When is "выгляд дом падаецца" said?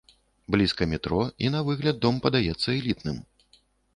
1.67-2.69